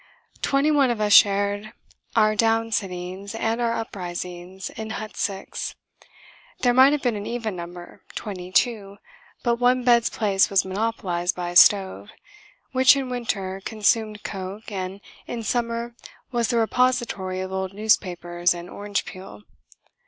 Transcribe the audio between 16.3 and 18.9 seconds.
was the repository of old newspapers and